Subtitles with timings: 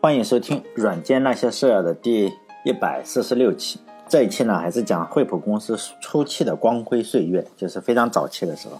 [0.00, 2.32] 欢迎收听《软件那些事儿》的第
[2.64, 3.80] 一百四十六期。
[4.08, 8.78] 这一期呢，还是讲惠普公司初期的光辉岁月，就是非常早期的时候。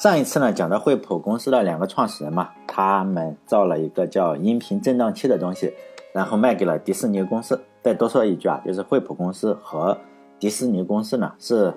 [0.00, 5.72] 上一次呢，讲到惠普公司的两个创始人嘛，他们造了一个叫音频振荡器的东西，
[6.12, 7.60] 然后卖给了迪士尼公司。
[7.80, 9.96] 再多说一句啊，就是惠普公司和
[10.40, 11.72] 迪士尼公司呢，是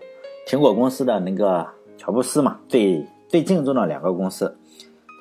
[0.47, 4.57] 苹果公司的那个乔布斯嘛，最最敬重的两个公司。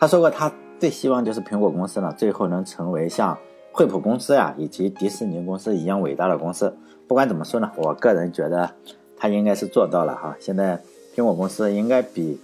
[0.00, 3.38] 他说过，他最希望就是苹果公司呢，最后能成为像
[3.72, 6.76] 惠普公司呀以及迪士尼公司一样伟大的公司。
[7.08, 8.70] 不管怎么说呢，我个人觉得
[9.16, 10.36] 他应该是做到了哈。
[10.38, 10.82] 现在
[11.14, 12.40] 苹果公司应该比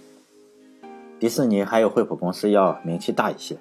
[1.19, 3.57] 迪士尼还有惠普公司要名气大一些。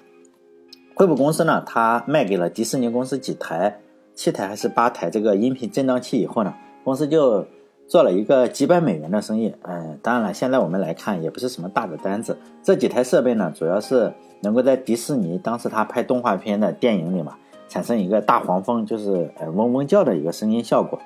[0.95, 3.81] 惠普公司呢，它卖给了迪士尼公司几台、
[4.15, 6.55] 七台还是八台这个音频振荡器以后呢，
[6.85, 7.47] 公司就。
[7.93, 12.39] 做了一个几百美元的生意，嗯，当然了，现在我们来看也不是什么大的单子。
[12.63, 14.11] 这几台设备呢，主要是
[14.41, 17.37] 能够在迪士尼当时他拍动画片的电影里嘛，
[17.69, 20.99] 产生一个大黄蜂就是呃嗡嗡叫的一个声音效果。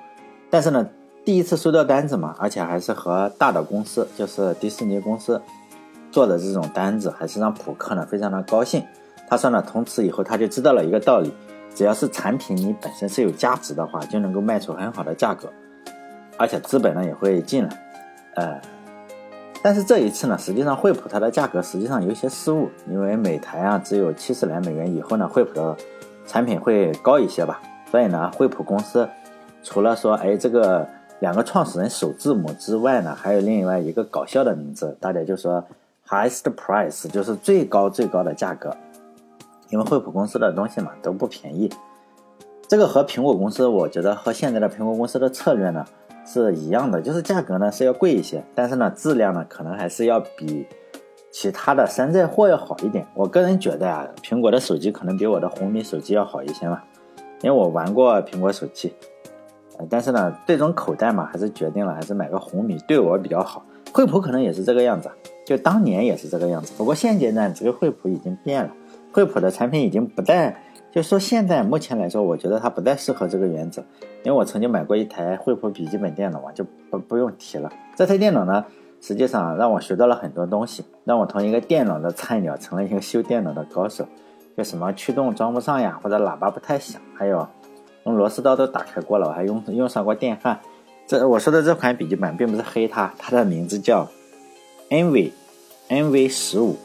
[0.49, 0.87] 但是呢，
[1.25, 5.41] 第一次收到单子嘛，而且还是和大的公司，就是迪士尼公司
[6.09, 8.81] 做的这种单子，还是让普克呢非常的高兴。
[9.27, 11.33] 他说呢，从此以后他就知道了一个道理，
[11.75, 15.51] 只要是产品你本身是有价值的话，就能够卖出很好的价格。
[16.37, 17.69] 而且资本呢也会进来，
[18.35, 18.61] 呃，
[19.63, 25.75] 但是这一次呢，实际上惠普它的价格实际上有一些失误，因为每台啊只有七十来美元，以后呢惠普的
[26.27, 29.09] 产品会高一些吧，所以呢惠普公司
[29.63, 30.87] 除了说哎这个
[31.21, 35.63] 两个创始人首字母之外呢，还有另外一个搞笑的名字，大家就说
[36.07, 38.71] highest price 就是最高最高的价格，
[39.69, 41.67] 因为惠普公司的东西嘛都不便宜，
[42.67, 45.83] 这个和苹果公司，我觉得和现在的苹果公司的策略呢。
[46.27, 50.67] 是一样的，就是价格呢是要贵一些，但是呢质量呢可能还是要比
[51.31, 53.07] 其他的山寨货要好一点。
[53.15, 56.83] 我个人觉得啊，苹果的手机可能比我的红米手机要好一些嘛，
[57.41, 58.93] 因为我玩过苹果手机，
[59.77, 63.65] 呃 但是呢最终口袋嘛还是决定了还是买个红米对我比较好。
[63.93, 65.09] 惠普可能也是这个样子，
[65.45, 68.69] 就当年也是这个样子，不过现阶段这个惠普已经变了，
[69.13, 70.55] 惠普的产品已经不再。
[70.89, 73.83] 就说现在目前来说，我觉得它不再适合这个原则，
[74.27, 76.61] 因为我曾经买过一台惠普笔记本电脑嘛，就
[76.91, 77.71] 不不用提了。
[77.95, 78.65] 这台电脑呢，
[78.99, 84.05] 实际上让我学到了很多东西，让我从一个电脑的菜鸟成了一个修电脑的高手。
[84.57, 87.47] 就什么驱动装不上呀，或者喇叭不太响，还有
[88.03, 90.59] 用螺丝刀都打开过了，我还用用上过电焊。
[91.07, 94.05] 这我说的这款笔记本并不是黑它，它的名字叫
[94.89, 96.75] NV，NV 十五，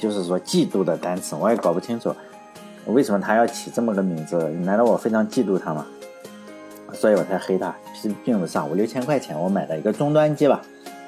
[0.00, 2.14] 就是说嫉妒的单词，我也搞不清楚。
[2.86, 4.38] 为什么它要起这么个名字？
[4.64, 5.84] 难道我非常嫉妒它吗？
[6.92, 10.62] 所以我才黑他，并并不上五六千块钱，我买了一个终端机吧。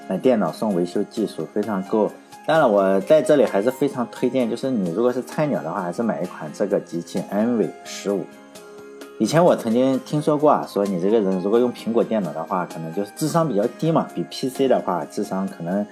[0.09, 2.11] 那电脑送维修技术非常够。
[2.47, 8.25] 当然，我在这里还是非常推荐，就是你如果是菜鸟的话，还是买一款这个机器 NV 十五。
[9.19, 15.85] 以前我曾经听说过啊，说你这个人如果用苹果电脑的话，可能就是智商比较低嘛，比 PC 的话智商可能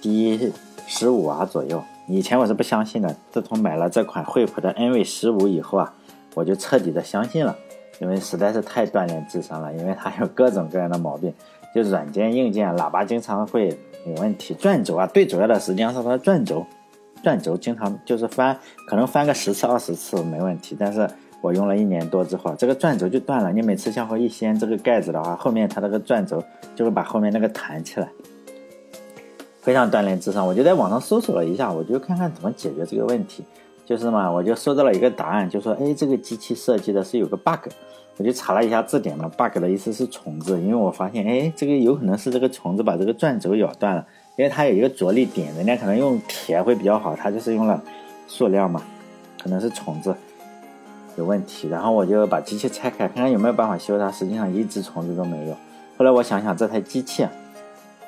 [0.00, 0.52] 低
[0.86, 1.80] 十五啊左右。
[2.08, 5.92] 以前我是不相信的，自从买了这款惠普的 NV 十五以后啊，
[6.34, 7.56] 我就彻底的相信了，
[8.00, 11.32] 因为实在是太锻炼智商了，因为它有各种各样的毛病，
[11.74, 13.68] 就软件、硬件、喇叭经常会
[14.06, 16.64] 有问题，转轴啊，最主要的实际上是它的转轴，
[17.22, 21.08] 转轴经常就是翻，可能翻个十次、二十次没问题，但是
[21.40, 26.42] 我用了一年多之后，这个转轴就断了，你每次向后一掀这个盖子的话，后面它那个转轴
[26.74, 28.08] 就会把后面那个弹起来。
[29.60, 33.42] 非常锻炼智商，我就在网上搜索了一下，我就看看怎么解决这个问题。
[33.84, 37.68] 就是嘛，我就收到了一个答案，就说，哎，这个机器设计的是有个 bug。
[38.16, 44.06] 我就查了一下字典嘛，bug 的意思是虫子，因为我发现，哎，这个有可能是这个虫子把这个转轴咬断了，
[44.36, 47.82] 因为它有一个着力点，人家可能用铁会比较好，它就是用了
[48.26, 48.80] 塑料嘛，
[49.42, 50.14] 可能是虫子
[51.16, 51.68] 有问题。
[51.68, 55.56] 然后我就把机器拆开，看看有没有办法修它，实际上一只虫子都没有。
[55.98, 57.24] 后来我想想，这台机器。
[57.24, 57.30] 啊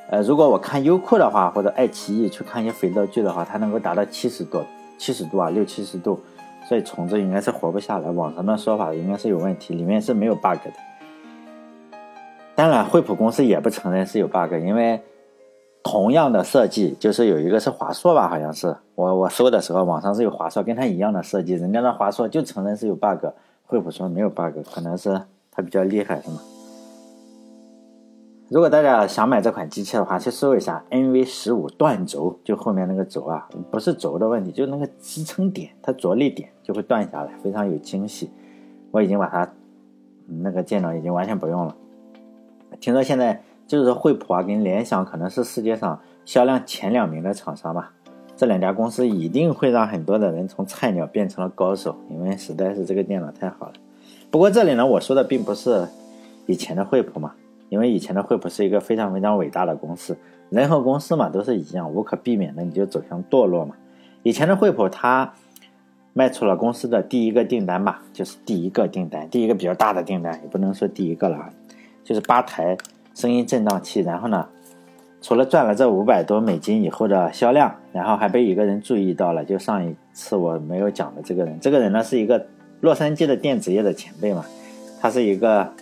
[0.08, 4.64] 呃，如果我看优酷的话，或者爱奇艺去看一些肥皂剧的话，它能够达到七十多、
[4.98, 6.20] 七十度啊，六七十度，
[6.68, 8.10] 所以虫子应该是活不下来。
[8.10, 10.72] 网上的说法应该是有问题，里面是没有 bug 的。
[12.54, 15.00] 当然，惠普公司也不承认是有 bug，因为
[15.82, 23.26] 同样的设计，就是有一个是华硕吧，好像是我我搜的时候，网上是有华硕跟它一样的设计，人家的华硕就承认是有 bug，
[23.66, 25.20] 惠普说没有 bug，可能是
[25.50, 26.40] 它比较厉害，是吗？
[28.48, 38.30] 如果大家想买这款机器的话，去搜一下 NV 十五断轴，就后面那个轴啊，不是轴的问题，就是那个支撑点，它着力点就会断下来，非常有惊喜。
[38.92, 39.50] 我已经把它
[40.26, 41.74] 那个电脑已经完全不用了。
[42.78, 47.92] 听说现在就是惠普啊跟联想可能是世界上销量前两名的厂商吧，
[48.36, 53.72] 这两家公司一定会让很多的人从菜鸟变成了高手，因为实在是这个电脑太好了。
[54.30, 55.88] 不过这里呢，我说的并不是
[56.46, 57.34] 以前的惠普嘛，
[57.68, 60.16] 因为以前的惠普是一个非常非常伟大的公司，
[60.50, 63.74] 人和公司嘛都是一样，无可避免的你就走向堕落嘛。
[64.22, 65.32] 以前的惠普它
[66.12, 71.50] 卖出了公司的第一个订单吧，就是第一个订单，第一个比较大的订单，也不能说第一个了啊，
[72.04, 72.76] 就是八台
[73.14, 74.46] 声音振荡器，然后呢。
[75.22, 79.44] 除了赚了这五百多美金以后的销量，然后还被一个人注意到了。
[79.44, 82.46] 就上一次我没有讲的这个人，这个人呢是一个
[82.80, 84.44] 洛杉矶的电子业的前辈嘛，
[85.00, 85.72] 他是一个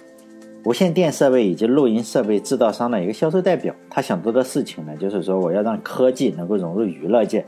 [0.64, 3.74] 无线电设备以及录音设备制造商的一个销售代表。
[3.90, 7.44] 他想做的事情呢，就是说我要让科技能够融入娱乐界。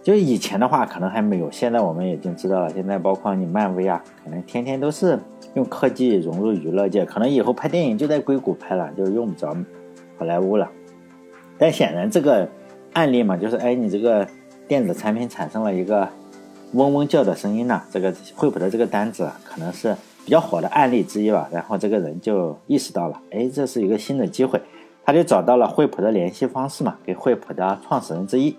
[0.00, 2.72] 就是以前的话可能还没有，现在我们已经知道了。
[2.72, 5.18] 现在包括你漫威啊，可能天天都是
[5.54, 7.04] 用科技融入娱乐界。
[7.04, 9.52] 可能以后拍电影就在硅谷拍了，就用不着
[10.16, 10.70] 好莱坞了。
[11.58, 12.48] 但显然这个
[12.92, 14.24] 案例嘛，就是哎，你这个
[14.68, 16.08] 电子产品产生了一个
[16.74, 19.96] 嗡嗡叫的声音呢，这个惠普的这个单子可能是
[20.26, 21.48] 比较火的案例之一吧。
[21.52, 24.60] 然后这个人就意识到了，哎，这是一个新的机会，
[25.04, 28.56] 他就找到了惠普的联系方式嘛，给惠普的创始人之一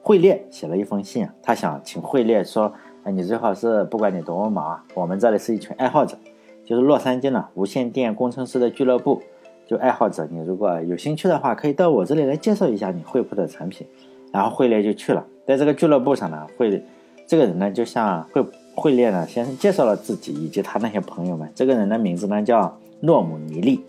[0.00, 2.72] 惠列写了一封信，他想请惠列说，
[3.02, 6.16] 哎，你最好是不管你多么忙，我们这里是一群爱好者，
[6.64, 9.20] 就是洛杉矶呢无线电工程师的俱乐部。
[9.66, 13.86] 就爱好者，你如果有兴趣的话，可以到我这里来介绍一下你惠普的产品。
[14.32, 16.82] 然后惠列就去了，在这个俱乐部上呢，惠
[17.24, 21.50] 这个人呢就向惠普惠列呢先介绍了自己以及他那些朋友们。
[21.54, 23.80] 这个人的名字呢叫诺姆尼利。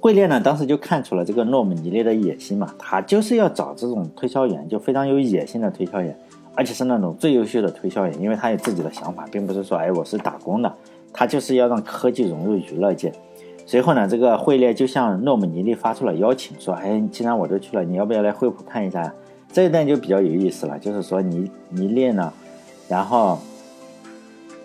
[0.00, 6.16] 惠列呢当时就看出了这个诺姆尼利的野心嘛，他就是要找这种推销员，就非常有野心的推销员，
[6.54, 10.74] 而且是那种最优秀的推销员，因为他有自己的想法，并不是说哎我是打工的，
[11.12, 13.12] 他就是要让科技融入娱乐界。
[13.66, 19.14] 随后呢，这个惠列就向诺姆尼利发出了邀请，说：“哎，既然我都去了，你要不要来惠普看一下？”
[19.52, 22.32] 这一段就比较有意思了，就是说尼尼利呢，
[22.90, 23.38] 然后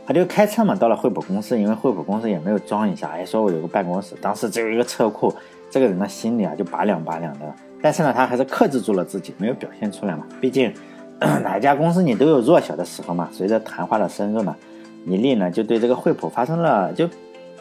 [0.05, 5.33] 他就开车嘛，到了惠普公司，因为惠普公司也没有装一下，哎，说我有个办公室，当时只有一个车库，
[5.69, 7.45] 这个人的心里啊就拔凉拔凉的，
[7.81, 10.73] 但是呢，他还是克制住了自己，没有表现出来嘛，毕竟
[11.19, 13.29] 哪一家公司你都有弱小的时候嘛。
[13.31, 14.55] 随着谈话的深入呢，
[15.03, 17.07] 尼利呢就对这个惠普发生了就。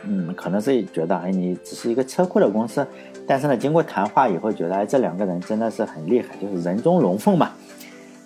[0.07, 2.87] 嗯，可能是觉得，哎，你只是一个车库的公司，
[3.27, 7.53] 但是呢，经过谈话以后，觉得，哎，这两个人真的是很厉害，就是人中龙凤嘛。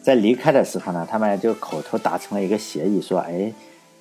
[0.09, 3.53] 在离开的时候呢，他们就口头达成了一个协议，说，哎，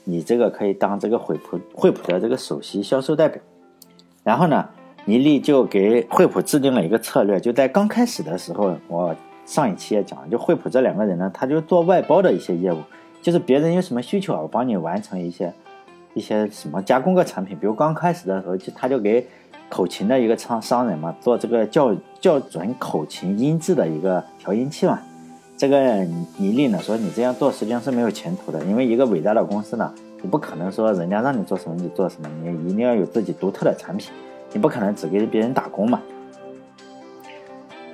[0.05, 3.41] 你这个可以当这个惠普惠普的这个首席销售代表。
[4.23, 4.69] 然后呢，
[5.03, 9.13] 尼利就给惠普制定了一个策略，就在刚开始的时候，我
[9.45, 12.77] 上一期也讲了，就惠普这两个人呢，他就做外包的一些业务，
[13.21, 15.53] 就是别人有什么需求啊，我帮你完成一些。
[16.13, 19.27] 一些什么加工个产品，比如刚开始的时候，就他就给
[19.69, 24.97] 口琴的一个商商人嘛，做这个校校准口琴音质的一个调音器嘛。
[25.57, 26.05] 这个
[26.37, 34.13] 尼利呢说，你这样做实际上是没有前途的，因为一个伟大的公司呢，你不可能说人家让你做什么你做什么，你一定要有自己独特的产品，
[34.53, 35.99] 你不可能只给别人打工嘛。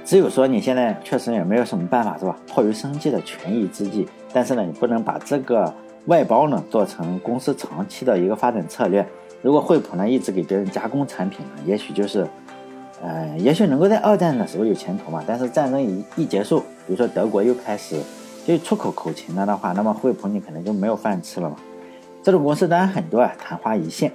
[0.03, 2.37] 只有说你现在确实也没有什么办法是吧？
[2.47, 5.73] 迫于生计的权宜之计，但是呢，你不能把这个。
[6.07, 9.07] 外包呢，做成公司长期的一个发展策略。
[9.41, 12.27] 如果惠普呢一直给别人加工产品呢，也许就是，
[13.03, 15.21] 呃，也许能够在二战的时候有前途嘛。
[15.27, 17.99] 但是战争一一结束，比如说德国又开始
[18.47, 21.57] 就出口口琴了的话，那么惠普你可能就没有饭吃了嘛。
[22.23, 24.09] 这种公司当然很多啊，昙花一现。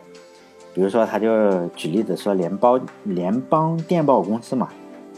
[0.73, 4.69] 比如说他就举例子说联邦联邦电报公司嘛，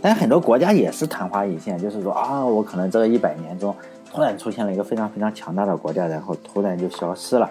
[0.03, 3.75] 但很多国家也是昙花一现，就是说啊，我可能这一百年中。
[4.13, 7.49] 突然出现了一个非常非常强大的国家，然后突然就消失了，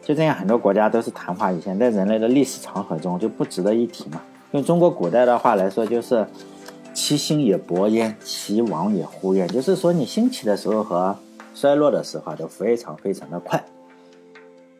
[0.00, 4.22] 就这样，很多国家都是昙花一现，在人类的历史长河中就不值得一提嘛。
[4.52, 6.26] 用中国古代的话来说，就是
[6.94, 11.16] 其兴也勃焉，其亡也忽焉，就是说你兴起的时候和
[11.54, 13.62] 衰落的时候都非常非常的快。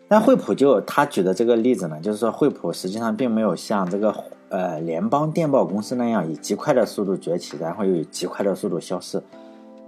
[0.09, 4.15] 但惠普就他举的这个例子呢，就是说惠普实际上并没有像这个
[4.49, 9.23] 呃联邦电报公司那样以极快的速度崛起，然后又以极快的速度消失。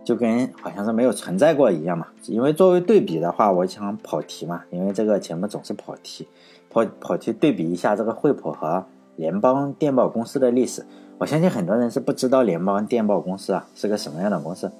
[0.03, 6.27] 就跟好像是没有存在过一样嘛，因为作为对比的话，我想跑题嘛，因为这个节目总是跑题，
[6.71, 8.85] 跑跑题对比一下这个惠普和
[9.17, 10.85] 联邦电报公司的历史，
[11.19, 14.71] 我相信很多人是不知道联邦电报公司啊是个什么样的公司，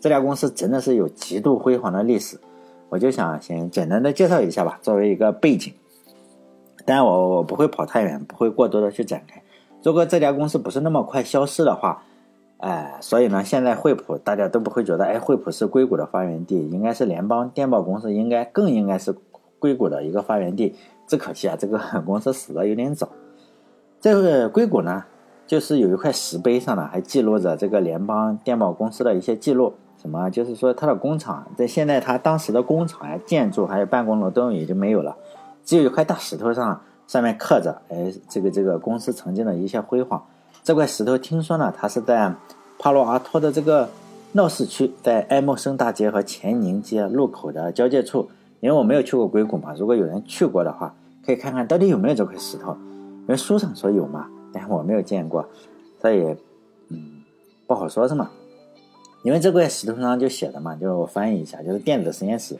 [0.00, 2.38] 这家公司真的是有极度辉煌的历史，
[2.88, 5.72] 我就想先简单的介绍一下吧，作为一个背景，
[6.84, 9.42] 当然我我不会跑太远，不会过多的去展开，
[9.82, 12.04] 如果这家公司不是那么快消失的话。
[12.62, 19.16] 哎，所以呢，现在惠普大家都不会觉得，哎，惠普是硅谷的发源地，应该是联邦电报公司，应该更应该是
[19.58, 20.74] 硅谷的一个发源地。
[21.06, 23.08] 只可惜啊，这个公司死的有点早。
[24.00, 25.04] 这个硅谷呢，
[25.46, 29.74] 就是有一块石碑上呢，还记录着这个联邦电报公司的一些记录。
[30.00, 35.14] 什么，就是说它的工厂在现在它当时的工厂呀、建筑还有办公楼都已经没有了，
[35.62, 40.24] 只有一块大石头上上面刻着，哎，这个这个公司曾经的一些辉煌。
[40.62, 42.34] 这块石头听说呢，它是在
[42.78, 43.90] 帕洛阿托的这个
[44.32, 48.30] 闹市区，在埃默生大街和前宁街路口的交界处。
[48.60, 52.74] 因为我没有去过硅谷嘛，如果有人去过的话，可以看看到底有没有这块石头。
[53.20, 55.46] 因为书上说有嘛，但我没有见过，
[56.00, 56.36] 所以
[56.88, 57.22] 嗯
[57.66, 58.30] 不好说，是吗？
[59.22, 62.56] 因为这块石头上就写的嘛，就我翻译一下，就是电子实验室、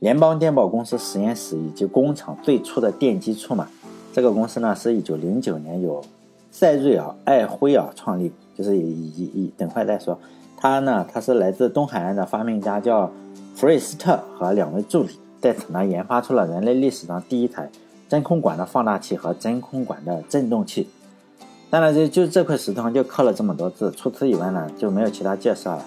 [0.00, 3.66] 联邦电报公司实验室以及工厂最初的奠基处嘛。
[4.12, 6.04] 这个公司呢是一九零九年由
[6.50, 10.16] 塞瑞尔·艾辉尔创立，就是以以以等会再说。
[10.56, 13.10] 他呢，他是来自东海岸的发明家，叫
[13.54, 15.18] 弗瑞斯特和两位助理。
[15.40, 17.68] 在此呢，研发出了人类历史上第一台
[18.08, 20.88] 真空管的放大器和真空管的振动器。
[21.70, 25.84] 当然，就就这块石头上就刻了这么多字，除此以外呢，就没有其他介绍了。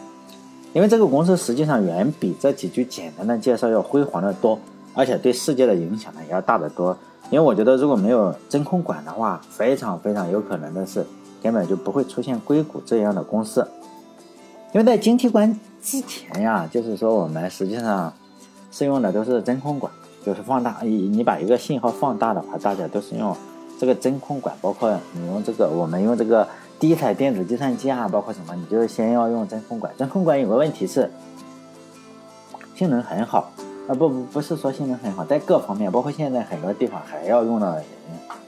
[0.74, 4.60] 因为这个公司实际上远比这几句简单的介绍要辉煌的多，
[4.94, 6.98] 而且对世界的影响呢也要大得多。
[7.30, 11.06] 因为我觉得，如果没有真空管的话，非常非常有可能的是，
[11.42, 13.66] 根本就不会出现硅谷这样的公司。
[14.74, 18.14] 因为在晶体管之前呀，就是说我们实际上。
[18.70, 19.92] 是用的都是真空管，
[20.28, 20.76] 就是放大。
[20.82, 23.34] 你你把一个信号放大的话，大家都是用
[23.80, 24.54] 这个真空管。
[24.60, 26.46] 包括你用这个，我们用这个
[26.78, 29.90] 第一台电子计算机啊，包括什么，你就是先要用真空管。
[29.98, 31.10] 真空管有个问题是，
[32.76, 33.50] 性能很好
[33.88, 37.74] 啊，不不不是说性能很好，在各方面，包括现在很多地方还要用到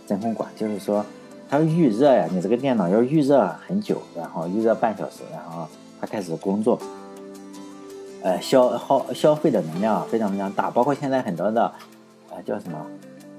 [0.05, 1.05] 真空管，就是说
[1.49, 5.65] 它要预热呀，你这个电脑要预热很久，然后预热半小时，然后
[6.01, 6.77] 它开始工作。
[8.21, 11.71] 呃，消耗消费的能量非常非常大，包括现在很多的，
[12.29, 12.85] 呃，叫什么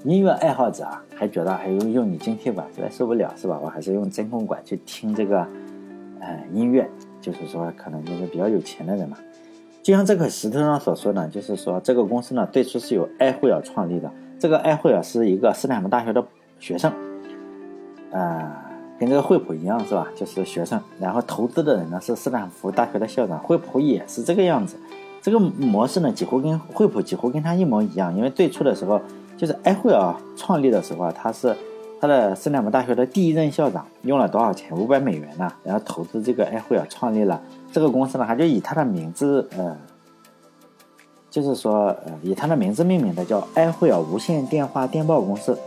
[0.03, 3.59] 音乐爱好者啊，还觉得还用用你晶体管实在受不了，是吧？
[3.61, 5.45] 我还是用真空管去听这个，
[6.19, 6.89] 呃，音乐，
[7.21, 9.17] 就是说可能就是比较有钱的人嘛。
[9.83, 16.25] 就像这块石头上所说的，就是说这个公司呢，最初是由埃惠尔创立的，这个埃惠尔是一个斯坦福大学的
[16.59, 16.91] 学生，
[18.11, 18.67] 啊。
[19.01, 20.07] 跟这个惠普一样是吧？
[20.15, 24.75] 就是学生，然后投资的人呢是斯坦福大学的校长，惠普也是这个样子。
[25.23, 29.01] 这个模式呢几乎跟惠普几乎跟他一模一样，因为最初的时候
[29.35, 31.57] 就是埃惠尔创立的时候啊，他是
[31.99, 34.77] 他的斯坦福大学的第一任校长，用了多少钱？
[34.77, 35.51] 五百美元呢？
[35.63, 37.41] 然后投资这个埃惠尔创立了
[37.71, 39.75] 这个公司呢，他就以他的名字，呃，
[41.31, 45.57] 就是说呃以他的名字命名的，叫埃惠尔无线电话电报公司。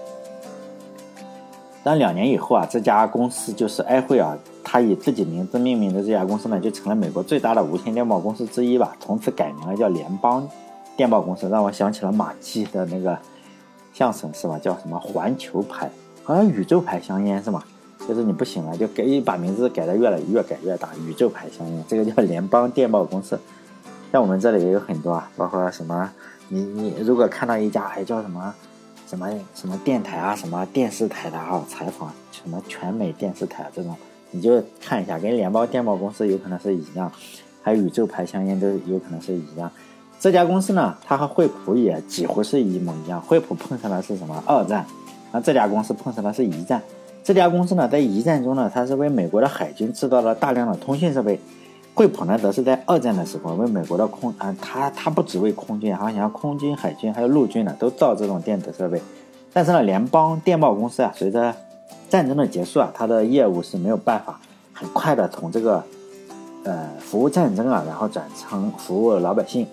[1.85, 8.97] 但两年以后啊，这家公司就是埃惠尔，他以自己名字命名的这家公司呢，就成了美国最大的无线电报公司之一吧。
[8.99, 10.49] 从此改名了，叫联邦
[10.97, 13.19] 电报公司，让我想起了马季的那个
[13.93, 14.59] 相声，是吧？
[14.59, 15.91] 叫什么环球牌，
[16.23, 17.63] 好像宇宙牌香烟是吗？
[18.09, 23.39] 就是你不行了，就给把名字改的越来越改越大，宇宙牌香烟，这个叫联邦电报公司。
[24.11, 26.11] 在我们这里也有很多啊，包括什么，
[26.49, 28.55] 你你如果看到一家还叫什么？
[29.07, 33.95] 什么什么电台啊，什么电视台的啊，采访什么全美电视台这种，
[34.31, 37.11] 你就看一下，跟联邦电报公司有可能是一样，
[37.63, 39.71] 还有宇宙牌香烟都有可能是一样。
[40.19, 43.21] 这家公司呢，它和惠普也几乎是一模一样。
[43.21, 44.87] 惠普碰上的是什么二战，
[45.33, 46.81] 那这家公司碰上的是一战。
[47.23, 51.39] 这家公司呢，在一战中呢，它是为美国的海军制造了大量的通讯设备。
[51.95, 59.01] 惠普呢，则是在二战的时候为美国的空啊，它它不只为空军，好像空军、海军还有陆军呢，都造这种电子设备。
[59.53, 61.55] 但是呢，联邦电报公司啊，随着
[62.09, 64.41] 战争的结束啊，它的业务是没有办法
[64.73, 65.85] 很快的从这个
[66.65, 69.65] 呃服务战争啊，然后转成服务老百姓。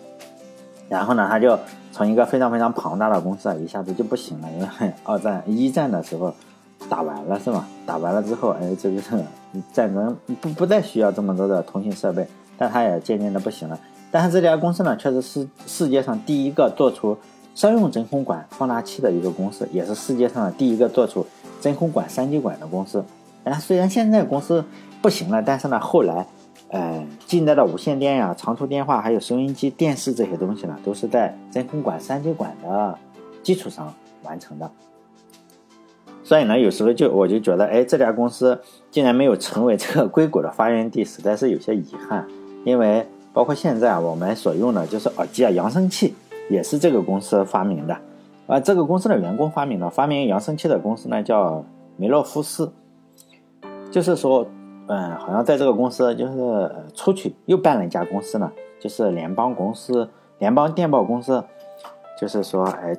[0.87, 1.57] 然后呢，他就
[1.91, 6.31] 从一个非常非常庞大的公司啊，一下子就不行了，因为二战一战的时候
[6.89, 7.65] 打完了是吗？
[7.85, 9.01] 打完了之后，哎，这个
[9.71, 13.79] 战争不不再需要这么多的通信设备，但它也渐渐的不行了。
[14.11, 17.17] 但是这家公司呢，确实是世界上第一个做出
[17.55, 21.25] 商用真空管放大器的一个公司，也是世界上第一个做出
[21.61, 23.03] 真空管三极管的公司。
[23.45, 24.63] 哎，虽然现在公司
[25.01, 26.27] 不行了，但是呢，后来，
[26.69, 32.97] 呃，近代的无线电呀、长途电话、还有收音机、电视这些东西呢，都是在真空管三极管的
[33.41, 34.69] 基础上完成的。
[36.31, 38.57] 所以呢，有时候就我就觉得，哎，这家公司
[38.89, 42.25] 竟然没有成为这个硅谷的发源地，实在是有些遗憾。
[42.63, 46.13] 因为包括现在我们所用的就是耳机啊、扬声器，
[46.49, 47.97] 也是这个公司发明的。
[48.47, 51.65] 啊，这个公司的员工发明的，发明扬声器的公司呢叫
[51.97, 52.71] 梅洛夫斯。
[53.91, 54.47] 就是说，
[54.87, 60.07] 嗯，好像在这个公司就是出去又办了一家公司呢，就是联邦公司、
[60.39, 61.43] 联邦电报公司。
[62.17, 62.95] 就是说，哎，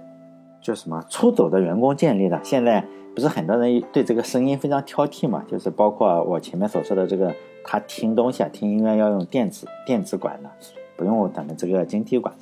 [0.61, 2.87] 就什么出走的员工建立的，现在。
[3.15, 5.45] 不是很多人对这个声音非常挑剔嘛？
[5.47, 10.49] 就是包括我前面所说的这个，他听东西啊，听音乐要用电子电子管的，
[10.97, 12.35] 不用咱们这个晶体管。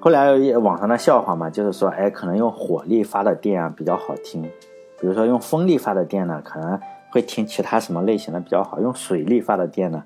[0.00, 4.42] 后来网上的笑话嘛，就是说，哎，可能用火力发的电啊比较好听，
[4.98, 10.02] 比如说用风力发的电呢，可能会听其他什么类型的比较好；用水力发的电呢，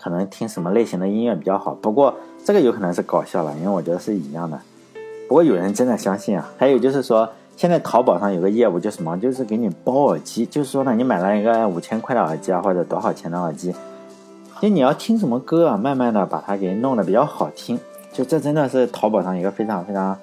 [0.00, 1.74] 可能听什么类型的音乐比较好。
[1.74, 4.58] 不过这个有可能是搞笑了，因为我觉得是一样的。
[5.28, 6.50] 不过有人真的相信啊。
[6.56, 7.28] 还有就是说。
[7.56, 13.72] 现在淘宝上有个业务，就什么，就是给你包耳机，就是说呢，你买了一个五千块的耳机啊，或者多少钱的耳机，
[14.60, 17.78] 就你要听什么歌啊，慢慢的把它给弄得比较好听，
[18.12, 20.18] 就这真的是淘宝上一个非常非常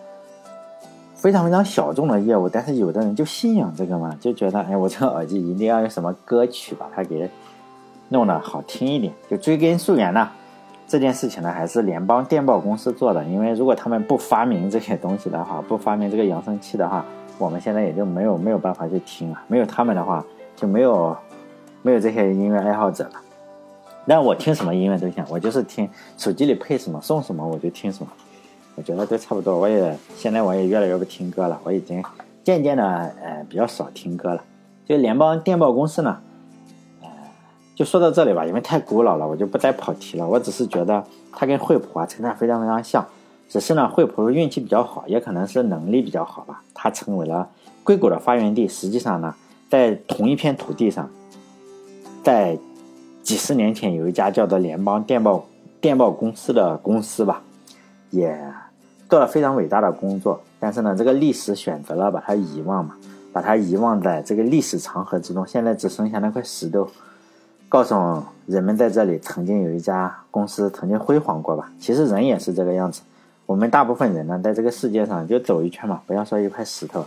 [1.16, 7.30] 非常非常小众的业务，但是有的人就信仰这个嘛，就觉得，哎，我这个耳机一定要用什么歌曲把它给
[8.10, 10.30] 弄得好听一点，就追根溯源呢。
[10.90, 17.06] 这件事情呢，还是联邦电报公司做的，因为如果他们不发明这些东西的话，不发明这个扬声器的话。
[17.38, 20.22] 我们现在也就没有没有办法去听了，没有他们的话
[20.58, 21.16] 就没有
[21.82, 23.12] 没有这些音乐爱好者了。
[24.04, 28.12] 那我听什么音乐都行，我就是听手机里配什么送什么我就听什么，
[28.76, 29.58] 我觉得都差不多。
[29.58, 32.04] 我也现在我也越来越不听歌了，我已经
[32.44, 34.44] 渐渐的呃比较少听歌了。
[34.86, 36.20] 就联邦电报公司呢，
[37.80, 40.28] 就说到这里吧，因为太古老了，我就不再跑题了。
[40.28, 43.08] 我只是觉得它跟惠普啊成长非常非常像。
[43.48, 46.62] 只是呢，惠普运气比较好，也可能是能力比较好吧。
[46.74, 47.48] 它成为了
[47.86, 48.68] 硅谷的发源地。
[48.68, 49.34] 实际上呢，
[49.70, 51.10] 在同一片土地上，
[52.22, 52.60] 在
[53.24, 55.46] 几十年前有一家叫做联邦电报
[55.80, 57.42] 电报公司的公司吧，
[58.10, 58.38] 也
[59.08, 60.42] 做了非常伟大的工作。
[60.60, 62.98] 但是呢，这个历史选择了把它遗忘嘛，
[63.32, 65.48] 把它遗忘在这个历史长河之中。
[65.48, 66.86] 现在只剩下那块石头，
[67.70, 67.96] 告诉
[68.48, 71.72] 人们在这里曾经有一家公司曾经辉煌过吧。
[71.80, 73.04] 其实人也是这个样子。
[73.46, 77.06] 我们大部分人呢，在这个世界上就走一圈嘛，不要说一块石头，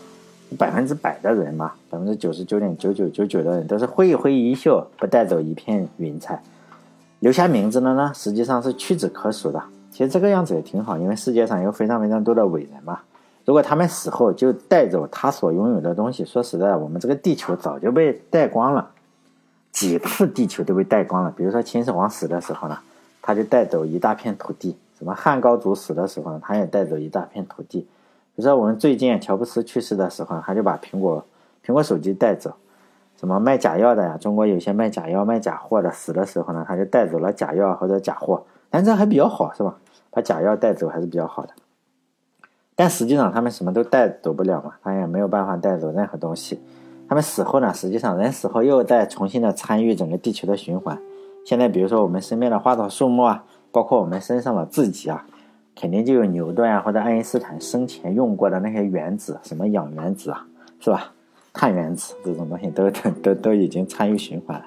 [0.56, 6.40] 百分之百的人嘛，百分之九十九点九九九九的人都是挥一挥衣袖，不带走一片云彩，
[7.18, 9.60] 留下名字的呢，实际上是屈指可数的。
[9.90, 13.00] 其实这个样子也挺好，因为世界上有非常非常多的伟人嘛。
[13.44, 18.90] 如果他们死后就带走他所拥有的东西，说实在，我们这个地球早就被带光了，
[19.72, 21.32] 几次地球都被带光了。
[21.36, 22.78] 比如说秦始皇死的时候呢，
[23.20, 24.76] 他就带走一大片土地。
[24.98, 27.80] 什么汉高祖死的时候呢，他也带走一大片土地。
[27.80, 31.24] 比如说我们最近乔布斯去世的时候，他就把苹果
[31.66, 32.54] 苹果手机带走。
[33.18, 34.16] 什么卖假药的呀？
[34.16, 38.44] 中国有些卖假药、卖假货的，死的时候呢，他就带走了假药或者假货。
[38.68, 39.76] 但这还比较好，是吧？
[40.10, 41.52] 把假药带走还是比较好的。
[42.74, 46.60] 但实际上他们什么都带走不了嘛，他也没有办法带走任何东西。
[47.12, 50.98] 他们死后呢，实际上人死后又在重新的参与整个地球的循环。
[51.44, 53.44] 现在比如说我们身边的花草树木啊。
[53.70, 55.26] 包括我们身上的自己啊，
[55.74, 60.46] 肯定就有牛顿啊或者爱因斯坦生前用过的那些原子，什么氧原子啊，
[60.78, 61.12] 是吧？
[61.54, 64.66] 碳原子这种东西都都都都已经参与循环了。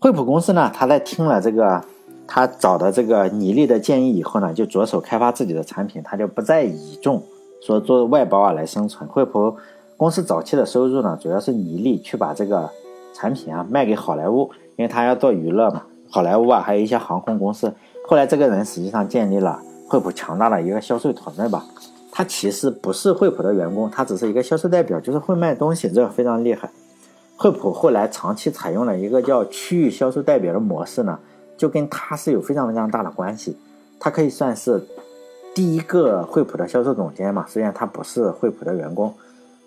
[0.00, 1.84] 惠普公司呢，他在听了这个
[2.26, 7.22] 他找的这个尼利的建议以后呢，就着手开发自己的产品，他就不再倚重
[7.62, 9.08] 说做外包啊来生存。
[9.08, 9.56] 惠普
[9.98, 12.70] 公司早期的收入呢，主要是尼利去把这个
[13.12, 15.82] 产品啊卖给好莱坞，因为他要做娱乐嘛。
[16.08, 17.74] 好莱坞啊，还有一些航空公司。
[18.06, 21.66] 后来这个人实际上建立了惠普强大的一个销售团队吧。
[22.12, 26.70] 他其实不是惠普的员工，他只是一个销售代表，就是会卖东西，这个非常厉害。
[27.36, 31.18] 惠普后来长期采用了一个叫区域销售代表的模式呢，
[31.56, 33.56] 就跟他是有非常非常大的关系。
[33.98, 34.80] 他可以算是
[35.52, 39.12] 第一个惠普的销售总监嘛，虽然他不是惠普的员工。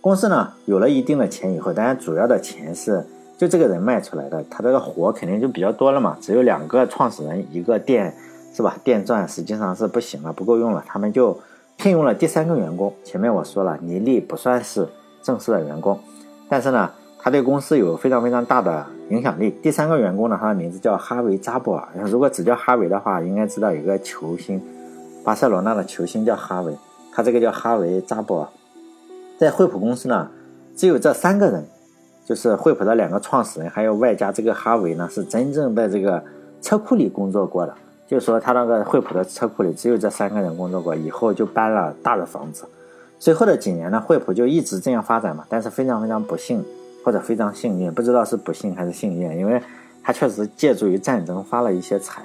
[0.02, 3.06] 公司呢有了一定的钱以后，当然主要的钱是。
[3.38, 6.16] 就这个人卖出来的，他这个活肯定就比较多了嘛。
[6.22, 8.16] 只有两个创始人，一个店，
[8.54, 8.78] 是吧？
[8.84, 10.84] 店钻实际上是不行了，不够用了。
[10.86, 11.36] 他们就
[11.76, 12.94] 聘用了第三个员工。
[13.04, 14.88] 前面我说了，尼利不算是
[15.24, 16.00] 正式的员工，
[16.48, 19.50] 但是呢，他对公司有非常非常大的影响力。
[19.64, 21.88] 第三个员工呢，他的名字叫哈维·扎布尔。
[22.06, 24.62] 如果只叫哈维的话，应该知道有个球星，
[25.24, 26.78] 巴塞罗那的球星叫哈维。
[27.12, 28.48] 他这个叫哈维·扎布尔，
[29.42, 30.30] 在惠普公司呢，
[30.76, 31.66] 只有这三个人。
[32.24, 36.24] 就是惠普的两个创始人，还有外加这个哈维呢，是真正在这个
[36.62, 37.74] 车库里工作过的。
[38.08, 42.64] 就是说，他那个惠普的车库里只有这三个人工作过，以后就搬了大的房子。
[43.20, 45.44] 随后的几年呢，惠普就一直这样发展嘛。
[45.50, 46.64] 但是非常非常不幸，
[47.04, 49.60] 或者非常幸运，不知道是不幸还是幸运，因为
[50.04, 52.22] 他确实借助于战争发了一些财，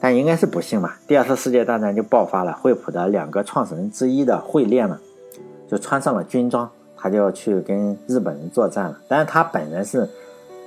[0.00, 0.98] 但应该是不幸吧。
[1.08, 4.98] 第二次世界大战就爆发了，惠普的两个创始人之一的惠列呢，
[5.68, 6.68] 就穿上了军装。
[7.00, 10.04] 他就要去跟日本人作战了，但是他本人是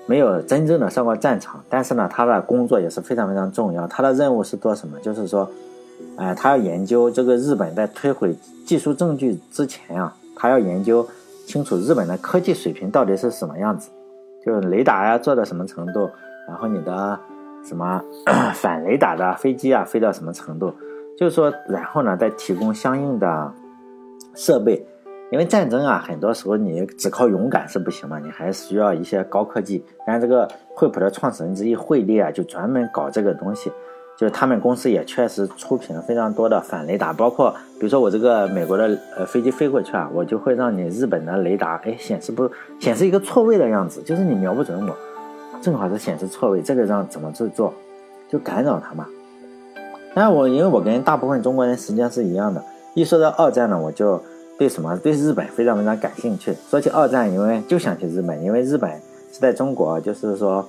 [0.05, 3.85] 没有真正的上过战场，但是呢，他的工作也是非常非常重要。
[3.85, 4.97] 他的任务是做什么？
[5.01, 5.51] 就是说，
[6.15, 8.33] 哎，他要研究这个日本在摧毁
[8.65, 11.05] 技术证据之前啊，他要研究
[11.45, 13.89] 清楚日本的科技水平到底是什么样子，
[14.45, 16.09] 就是雷达呀做到什么程度，
[16.47, 17.19] 然后你的
[17.65, 18.01] 什么
[18.55, 20.73] 反雷达的飞机啊飞到什么程度，
[21.17, 23.53] 就是说，然后呢再提供相应的
[24.33, 24.85] 设备。
[25.31, 29.81] 因为战争啊，很多时候你只靠勇敢是不行的，你还需要一些高科技。
[30.05, 33.71] 但是这个惠普的创始人之一惠利啊，就专门搞这个东西，
[34.17, 44.93] 就是他们公司也确实出品了非常多的反雷达，包括比如说我这个美国的呃飞机飞过去啊，我就会让你日本的雷达哎显示不显示一个错位的样子，就是你瞄不准我，
[45.61, 47.73] 正好是显示错位，这个让怎么去做，
[48.27, 49.07] 就干扰它嘛。
[50.13, 52.61] 但是我因为我跟大部分中国人实际上是一样的，
[52.93, 54.21] 一说到二战呢，我就。
[54.57, 54.95] 对什么？
[54.97, 56.55] 对日本非常非常感兴趣。
[56.69, 58.91] 说起二战，因为就想起日本，因为日本
[59.33, 60.63] 是在中国，就是说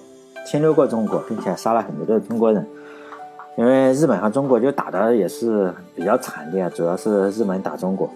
[0.46, 2.66] 侵略过中国，并且杀了很多的中国人。
[3.58, 8.08] 因为日本和中国就打的也是比较惨烈，主要是日本打中国。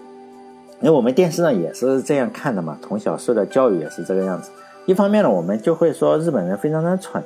[0.81, 4.49] 因为我们电视上也是这样看的嘛，从小受的教育也是这个样子。
[4.87, 7.21] 一方面呢，我们就会说日本人非常的蠢。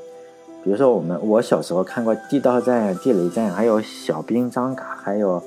[0.61, 5.41] 比如说我们我小时候看过地道战、地雷战，还有小兵张嘎，还有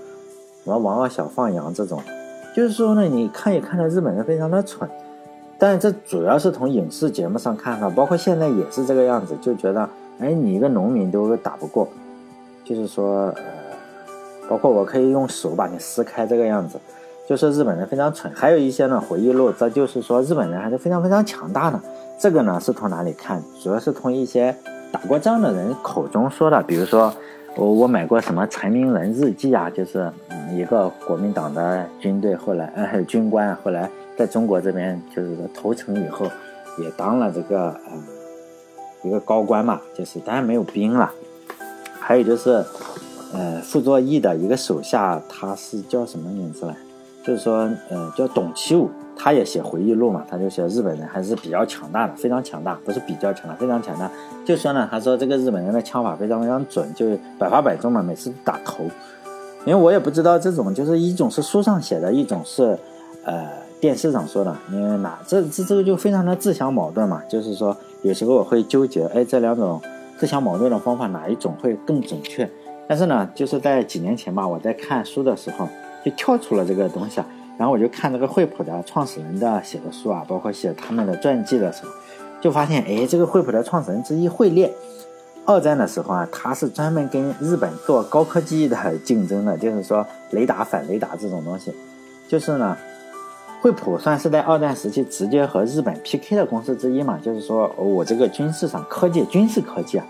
[0.64, 2.03] 什么王二小放羊这种。
[2.57, 4.88] 就是说呢，你看也看到日本人非常的蠢，
[5.59, 9.88] 但这主要是从影视节目上看到，包括现在也是这个样子，就觉得，
[10.20, 11.88] 哎，你一个农民都打不过，
[12.64, 13.42] 就是说，呃，
[14.48, 16.79] 包括我可以用手把你撕开这个样子，
[17.29, 18.33] 就说日本人非常蠢。
[18.33, 21.81] 还有一些呢回忆录，这就是说日本人还是非常非常强大的。
[22.20, 23.42] 这个呢是从哪里看？
[23.61, 24.55] 主要是从一些
[24.92, 27.12] 打过仗的人口中说的，比如说。
[27.56, 29.70] 我我买过什么陈明仁日记啊？
[29.70, 36.26] 就是嗯，一个国民党的军队，后来 呃军官，后来在中国这边就是说投诚以后，
[36.78, 37.92] 也当了这个呃
[39.04, 41.12] 一个高官嘛，就是当然没有兵了。
[42.00, 42.64] 还有就是
[43.32, 46.74] 呃傅作义的一个手下，他是叫什么名字来？
[47.24, 48.90] 就是说呃叫董其武。
[49.16, 54.10] 他也写回忆录嘛，他就写日本人还是比较强大的，非常强大，不是比较强大，非常强大。
[54.44, 57.06] 就说呢，他说这个日本人的枪法非常非常准，就
[57.38, 58.82] 百发百中嘛，每次打头。
[59.64, 62.76] 因为我也不知道这种，就是一种是书上写的，一种是
[63.24, 63.48] 呃
[63.80, 64.52] 电视上说的。
[64.72, 69.80] 因为哪这这这个就非常的自相矛盾嘛，就是说有时候我会纠结，哎，这两种
[70.18, 72.50] 自相矛盾的方法哪一种会更准确？
[72.88, 75.68] 但是呢，就是在几年前吧，我在看书的时候
[76.04, 77.26] 就跳出了这个东西啊。
[77.56, 81.90] 然后我就看这个惠普的创始人的写的书啊，包括写他们的传记的时候，
[82.40, 84.74] 就发现，哎，这个惠普的创始人之一惠列，
[85.44, 91.72] 二战的时候啊，他是专门跟日本做高科技的竞争的，就是说雷达、反雷达这种东西，
[92.26, 92.76] 就是呢，
[93.62, 100.06] 惠普算是在二战时期直接和日本 PK 的公司之一嘛，就是说我这个军事上科技、军事科技啊，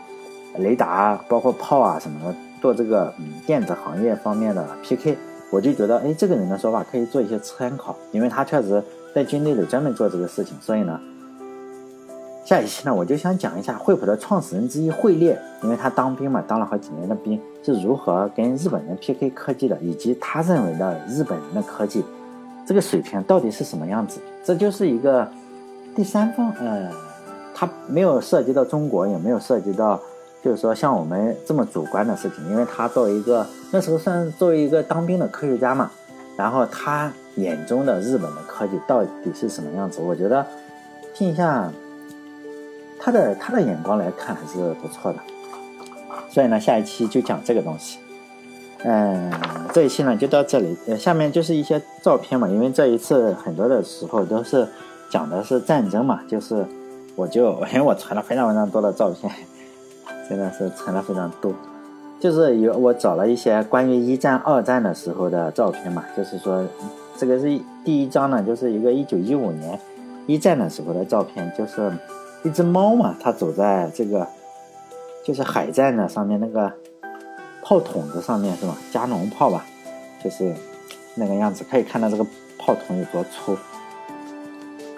[0.57, 5.19] 雷达包括炮啊什么的，做这个嗯电子行业方面的 PK。
[5.51, 8.83] 我就觉得，哎，这个人的说法可以做一些参考，因为他确实
[9.15, 10.57] 在军队里专门做这个事情。
[10.61, 10.99] 所以呢，
[12.45, 22.05] 下一期呢，我就想讲一下惠普的创始人之一惠列，因为他当兵嘛，当了好几年的兵，是如何跟日本人 PK 科技的，以及他认为的日本人的科技
[22.67, 24.21] 这个水平到底是什么样子。
[24.43, 25.29] 这就是一个
[25.95, 26.91] 第三方，呃，
[27.55, 30.01] 他没有涉及到中国，也没有涉及到。
[30.45, 35.91] 就是说，像我们这么主观的事情，因为他作为一个那时候算作为一个当兵的科学家嘛，
[36.37, 40.03] 然后他眼中的日本的科技到底是什么样子？
[40.03, 40.47] 我觉得
[41.15, 41.73] 听一下
[43.01, 45.19] 他的他的眼光来看还是不错的。
[46.29, 47.99] 所以呢，下一期就讲这个东西。
[48.83, 49.33] 嗯，
[49.73, 54.69] 这一期呢就到这里，下面就是一些照片嘛，因为这一次很多的时候都是
[55.09, 56.67] 讲的是战争嘛，就是
[57.17, 59.33] 我就因为 我传了非常非常多的照片。
[60.29, 61.53] 真的是存了非常多，
[62.19, 66.65] 就是有我找了一些关于一战、二战的时候的照片嘛，就是说，
[67.17, 69.79] 这个是第一张呢，就是一个一九一五年
[70.27, 71.93] 一战的时候的照片，就是
[72.43, 74.27] 一只猫嘛，它走在这个
[75.23, 76.73] 就是海战的上面那个
[77.63, 78.77] 炮筒子上面是吧？
[78.91, 79.67] 加农炮吧，
[80.23, 80.55] 就是
[81.15, 82.25] 那个样子，可以看到这个
[82.59, 83.57] 炮筒有多粗。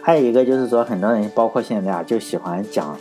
[0.01, 2.97] 还有一个就是说，很多人包括现在啊，就喜欢讲。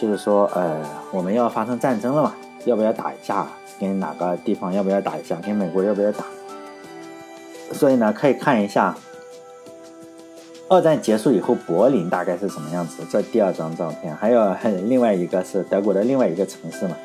[0.00, 0.80] 就是说，呃，
[1.12, 2.34] 我们要发生战争了嘛？
[2.64, 3.46] 要不要打一架？
[3.78, 5.36] 跟哪个地方要不要打一架？
[5.36, 6.24] 跟美国要不要打？
[7.72, 8.96] 所以呢，可以看一下
[10.68, 13.02] 二战结束以后柏林大概是什么样子。
[13.10, 16.96] 这第二张照片，还有另外一个是德国的另外一个城市嘛？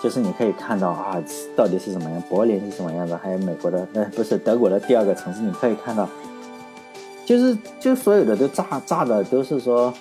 [0.00, 1.20] 就是你可以看到啊，
[1.56, 2.22] 到底是什么样？
[2.28, 3.18] 柏林是什么样子？
[3.20, 6.08] 还有美国的，呃，不是德国的第二个城市，你可以看到，
[7.24, 9.92] 就是就所有的都炸炸的都是说。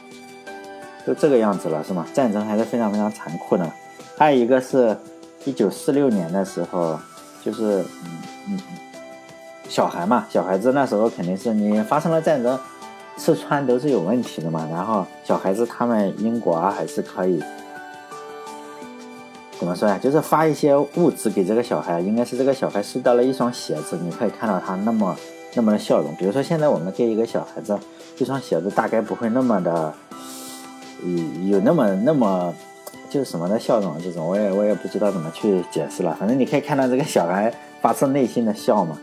[1.06, 2.06] 就这个样子了，是吗？
[2.14, 3.72] 战争还是非常非常残酷的。
[4.18, 4.98] 还有一个是，
[5.44, 6.98] 一九四六年的时候，
[7.44, 8.60] 就是嗯嗯，
[9.70, 12.58] 小孩嘛，小孩子那时候肯定是你发生了战争，
[13.18, 14.68] 吃穿都是有问题的嘛。
[14.72, 17.44] 然后小孩子他们英国啊还是可以
[19.60, 20.00] 怎么说呀？
[20.02, 25.16] 就是发一些物资给这个小孩，应该是这个小孩收到了一双鞋子，你可以看到他那么
[25.54, 26.16] 那么的笑容。
[26.16, 27.78] 比如说现在我们给一个小孩子
[28.18, 29.94] 一双鞋子，大概不会那么的
[31.04, 32.54] 有有那么那么。
[33.08, 36.14] 就是什么的笑容，这种我也我也不知道怎么去解释了。
[36.20, 38.98] 反正你可以看到这个小孩发自内心的笑嘛。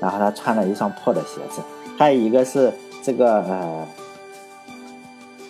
[0.00, 1.60] 然后他穿了一双破的鞋子。
[1.98, 2.72] 还有一个是
[3.02, 3.86] 这个呃，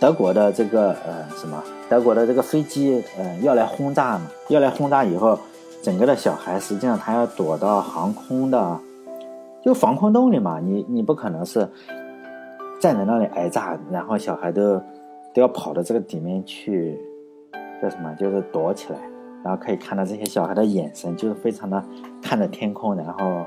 [0.01, 5.39] 德国的这个呃什么，德国的这个飞机呃要来轰炸嘛，要来轰炸以后，
[5.83, 8.81] 整个的小孩实际上他要躲到航空的
[9.63, 10.59] 就防空洞里嘛。
[10.59, 11.69] 你你不可能是
[12.81, 14.83] 站在那里挨炸，然后小孩都
[15.35, 16.99] 都要跑到这个里面去。
[17.83, 18.15] 叫什么？
[18.17, 18.99] 就是躲起来，
[19.43, 21.83] 然后可以看到这些小孩的眼神，就是非常的
[22.21, 23.47] 看着天空，然后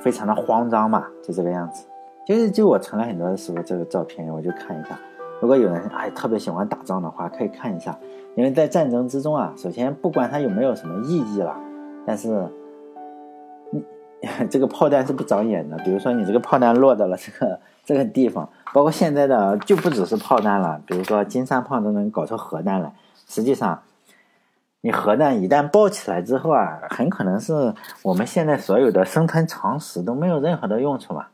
[0.00, 1.86] 非常的慌张嘛，就这个样子。
[2.26, 4.98] 就是就我存了很多的时候，这个照片我就看一下。
[5.40, 7.96] 如果有人哎特别喜欢打仗的话，可以看一下。
[8.34, 11.56] 因为在战争之中啊，首先不管它有没有什么意义了，
[12.04, 12.48] 但是
[13.70, 13.80] 你
[14.50, 15.76] 这个炮弹是不长眼的。
[15.84, 22.92] 比如说你这个炮弹落到了这个这个地方，包括现在的就不只是炮弹了，比如说金三胖都能搞出核弹来。
[23.28, 23.80] 实际上，
[24.80, 27.72] 你核弹一旦爆起来之后啊，很可能是
[28.02, 31.26] 我们现在所有的生存常识都没有任何的用处嘛。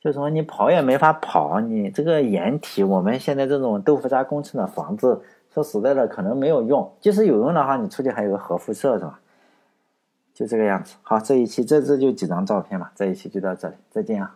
[0.00, 5.22] 就说你跑也没法跑，你这个掩体，我们现在这种豆腐渣工程的房子，
[5.54, 6.92] 说实在的，可能没有用。
[7.00, 9.20] 即使有用的话，你出去还有个核辐射是吧？
[10.34, 10.96] 就这个样子。
[11.02, 14.34] 好，这一期这这就几张照片嘛，这一期就到这里，再见啊。